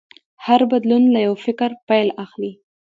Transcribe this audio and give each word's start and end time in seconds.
هر 0.45 0.61
بدلون 0.71 1.03
له 1.13 1.19
یو 1.27 1.35
فکر 1.45 1.69
پیل 1.87 2.07
اخلي. 2.23 2.51